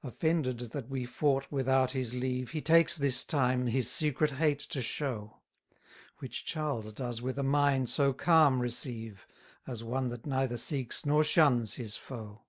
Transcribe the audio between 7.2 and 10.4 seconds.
with a mind so calm receive, As one that